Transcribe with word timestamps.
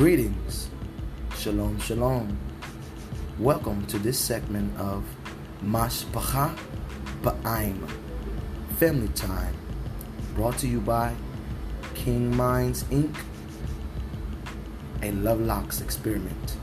Greetings. 0.00 0.70
Shalom, 1.36 1.78
shalom. 1.78 2.38
Welcome 3.38 3.86
to 3.88 3.98
this 3.98 4.18
segment 4.18 4.74
of 4.80 5.04
Mashpacha 5.62 6.58
Ba'aim 7.20 7.86
Family 8.78 9.08
Time, 9.08 9.54
brought 10.34 10.56
to 10.56 10.66
you 10.66 10.80
by 10.80 11.14
King 11.94 12.34
Minds 12.34 12.84
Inc., 12.84 13.14
a 15.02 15.12
Lovelock's 15.12 15.82
experiment. 15.82 16.56